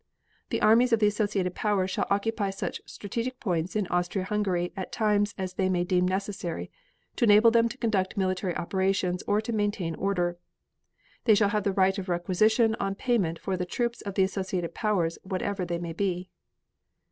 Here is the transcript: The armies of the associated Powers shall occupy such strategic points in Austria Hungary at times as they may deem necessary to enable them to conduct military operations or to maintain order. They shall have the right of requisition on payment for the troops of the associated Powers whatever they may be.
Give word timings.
The 0.49 0.63
armies 0.63 0.91
of 0.91 0.99
the 0.99 1.05
associated 1.05 1.53
Powers 1.53 1.91
shall 1.91 2.07
occupy 2.09 2.49
such 2.49 2.81
strategic 2.87 3.39
points 3.39 3.75
in 3.75 3.85
Austria 3.89 4.23
Hungary 4.25 4.73
at 4.75 4.91
times 4.91 5.35
as 5.37 5.53
they 5.53 5.69
may 5.69 5.83
deem 5.83 6.07
necessary 6.07 6.71
to 7.17 7.25
enable 7.25 7.51
them 7.51 7.69
to 7.69 7.77
conduct 7.77 8.17
military 8.17 8.55
operations 8.55 9.21
or 9.27 9.41
to 9.41 9.53
maintain 9.53 9.93
order. 9.93 10.39
They 11.25 11.35
shall 11.35 11.49
have 11.49 11.65
the 11.65 11.71
right 11.71 11.99
of 11.99 12.09
requisition 12.09 12.75
on 12.79 12.95
payment 12.95 13.37
for 13.37 13.55
the 13.55 13.63
troops 13.67 14.01
of 14.01 14.15
the 14.15 14.23
associated 14.23 14.73
Powers 14.73 15.19
whatever 15.23 15.65
they 15.65 15.77
may 15.77 15.93
be. 15.93 16.31